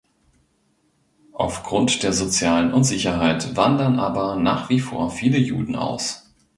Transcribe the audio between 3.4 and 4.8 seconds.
wandern aber nach wie